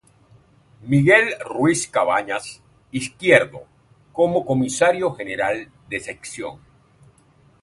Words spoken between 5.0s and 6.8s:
General de Sección.